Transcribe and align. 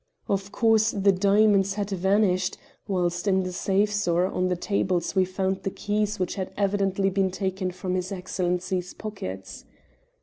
"Of 0.27 0.51
course, 0.51 0.89
the 0.89 1.11
diamonds 1.11 1.75
had 1.75 1.91
vanished, 1.91 2.57
whilst 2.87 3.27
in 3.27 3.43
the 3.43 3.51
safes 3.51 4.07
or 4.07 4.25
on 4.25 4.47
the 4.47 4.55
tables 4.55 5.13
we 5.15 5.25
found 5.25 5.61
the 5.61 5.69
keys 5.69 6.17
which 6.17 6.33
had 6.33 6.51
evidently 6.57 7.11
been 7.11 7.29
taken 7.29 7.69
from 7.69 7.93
his 7.93 8.11
Excellency's 8.11 8.95
pockets. 8.95 9.63